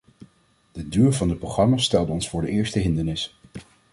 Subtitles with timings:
[0.71, 3.35] De duur van de programma’s stelde ons voor de eerste hindernis.